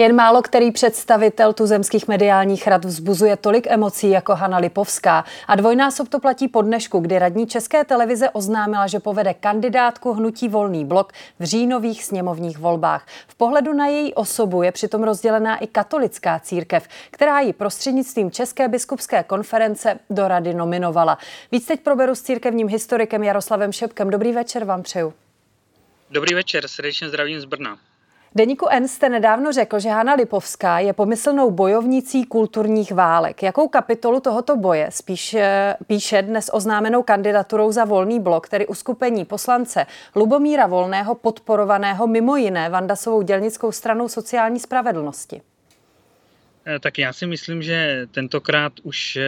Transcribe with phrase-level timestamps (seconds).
[0.00, 5.24] Jen málo který představitel tuzemských mediálních rad vzbuzuje tolik emocí jako Hanna Lipovská.
[5.46, 10.48] A dvojnásob to platí po dnešku, kdy radní České televize oznámila, že povede kandidátku hnutí
[10.48, 13.06] Volný blok v říjnových sněmovních volbách.
[13.28, 18.68] V pohledu na její osobu je přitom rozdělená i katolická církev, která ji prostřednictvím České
[18.68, 21.18] biskupské konference do rady nominovala.
[21.52, 24.10] Víc teď proberu s církevním historikem Jaroslavem Šepkem.
[24.10, 25.14] Dobrý večer vám přeju.
[26.10, 27.89] Dobrý večer, srdečně zdravím z Brna.
[28.34, 33.42] Deníku N jste nedávno řekl, že Hanna Lipovská je pomyslnou bojovnicí kulturních válek.
[33.42, 35.36] Jakou kapitolu tohoto boje spíš
[35.86, 42.68] píše dnes oznámenou kandidaturou za volný blok, tedy uskupení poslance Lubomíra Volného, podporovaného mimo jiné
[42.68, 45.42] Vandasovou dělnickou stranou sociální spravedlnosti?
[46.66, 49.24] Eh, tak já si myslím, že tentokrát už eh,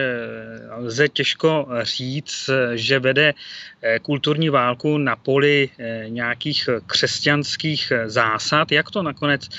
[0.77, 3.33] lze těžko říct, že vede
[3.81, 5.69] eh, kulturní válku na poli
[6.07, 9.49] nějakých křesťanských zásad, jak to nakonec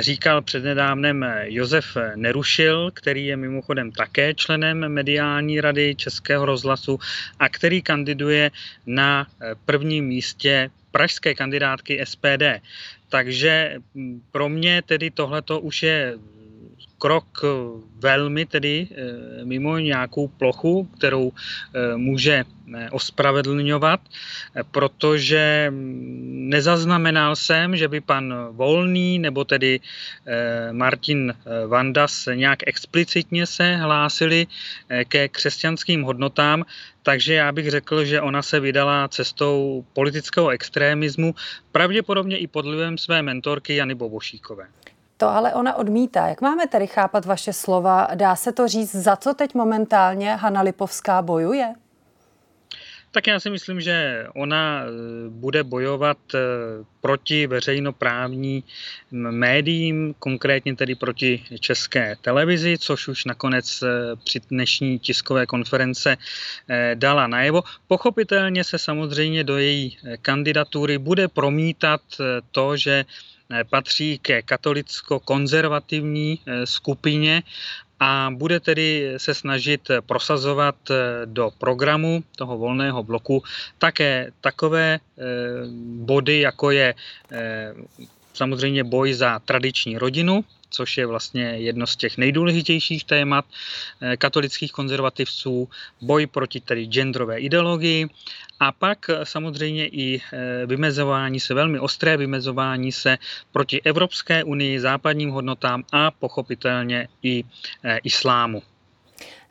[0.00, 6.98] říkal přednedávnem Josef Nerušil, který je mimochodem také členem mediální rady Českého rozhlasu
[7.38, 8.50] a který kandiduje
[8.86, 9.26] na
[9.64, 12.62] prvním místě pražské kandidátky SPD.
[13.08, 16.14] Takže hm, pro mě tedy tohleto už je
[17.06, 17.48] krok eh,
[18.02, 22.44] velmi tedy eh, mimo nějakou plochu, kterou eh, může
[22.90, 24.00] ospravedlňovat,
[24.74, 29.80] protože mm, nezaznamenal jsem, že by pan Volný nebo tedy
[30.72, 31.30] Martin
[31.66, 34.46] Vandas nějak explicitně se hlásili
[35.06, 36.66] ke křesťanským hodnotám,
[37.02, 41.34] takže já bych řekl, že ona se vydala cestou politického extrémismu,
[41.72, 44.66] pravděpodobně i pod vlivem své mentorky Jany Bobošíkové.
[45.16, 46.28] To ale ona odmítá.
[46.28, 48.08] Jak máme tedy chápat vaše slova?
[48.14, 51.74] Dá se to říct, za co teď momentálně Hanna Lipovská bojuje?
[53.16, 54.90] Tak já si myslím, že ona eh,
[55.28, 56.38] bude bojovat eh,
[57.00, 58.64] proti veřejnoprávní
[59.10, 63.88] médiím, konkrétně tedy proti české televizi, což už nakonec eh,
[64.24, 66.16] při dnešní tiskové konference
[66.94, 67.62] dala najevo.
[67.88, 72.00] Pochopitelně se samozřejmě do její kandidatury bude promítat
[72.52, 73.04] to, že
[73.70, 77.42] patří ke katolicko-konzervativní eh, skupině
[78.00, 83.42] a bude tedy se snažit prosazovat eh, do programu toho volného bloku
[83.78, 84.98] také takové
[86.04, 86.94] body, jako je
[88.34, 93.44] samozřejmě boj za tradiční rodinu, což je vlastně jedno z těch nejdůležitějších témat
[94.18, 95.68] katolických konzervativců,
[96.00, 98.08] boj proti tedy genderové ideologii
[98.60, 103.18] a pak eh, samozřejmě i eh, vymezování se, velmi ostré vymezování se
[103.52, 107.44] proti Evropské unii, západním hodnotám a pochopitelně i
[107.84, 108.62] eh, islámu.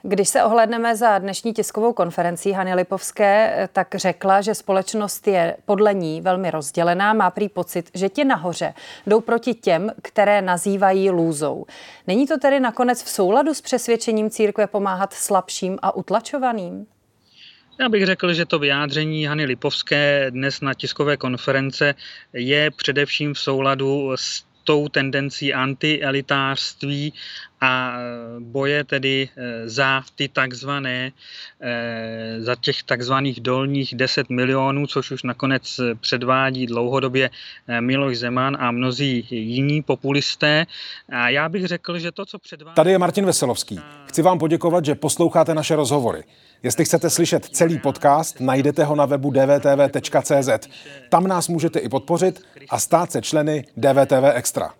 [0.07, 5.93] Když se ohledneme za dnešní tiskovou konferencí Hany Lipovské, tak řekla, že společnost je podle
[5.93, 8.73] ní velmi rozdělená, má prý pocit, že ti nahoře
[9.07, 11.65] jdou proti těm, které nazývají lůzou.
[12.07, 16.85] Není to tedy nakonec v souladu s přesvědčením církve pomáhat slabším a utlačovaným?
[17.79, 21.95] Já bych řekl, že to vyjádření Hany Lipovské dnes na tiskové konference
[22.33, 27.13] je především v souladu s tou tendencí antielitářství
[27.61, 27.97] a
[28.39, 31.11] boje tedy eh, za ty takzvané,
[31.61, 38.57] eh, za těch takzvaných dolních 10 milionů, což už nakonec předvádí dlouhodobě eh, Miloš Zeman
[38.59, 40.65] a mnozí jiní populisté.
[41.09, 42.75] A já bych řekl, že to, co předvádí...
[42.75, 43.79] Tady je Martin Veselovský.
[44.05, 46.23] Chci vám poděkovat, že posloucháte naše rozhovory.
[46.65, 50.67] Jestli chcete slyšet celý podcast, najdete ho na webu dvtv.cz.
[51.09, 54.73] Tam nás můžete i podpořit a stát se členy DVTV Extra.